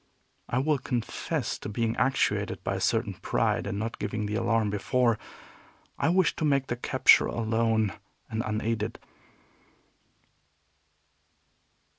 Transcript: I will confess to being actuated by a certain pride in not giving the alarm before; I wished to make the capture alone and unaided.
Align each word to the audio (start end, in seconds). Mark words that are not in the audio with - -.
I 0.49 0.57
will 0.57 0.79
confess 0.79 1.59
to 1.59 1.69
being 1.69 1.95
actuated 1.95 2.63
by 2.63 2.73
a 2.73 2.79
certain 2.79 3.13
pride 3.13 3.67
in 3.67 3.77
not 3.77 3.99
giving 3.99 4.25
the 4.25 4.33
alarm 4.33 4.71
before; 4.71 5.19
I 5.99 6.09
wished 6.09 6.37
to 6.37 6.43
make 6.43 6.65
the 6.65 6.75
capture 6.75 7.27
alone 7.27 7.93
and 8.27 8.41
unaided. 8.43 8.97